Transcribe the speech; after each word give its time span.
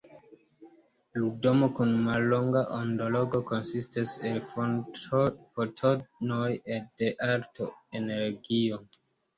Lumo 1.41 1.67
kun 1.79 1.91
mallonga 2.07 2.63
ondolongo 2.77 3.43
konsistas 3.51 4.17
el 4.31 4.41
fotonoj 4.55 6.51
de 6.81 7.13
alta 7.31 7.71
energio. 8.03 8.87